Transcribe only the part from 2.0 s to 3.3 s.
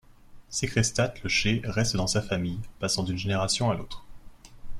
sa famille passant d'une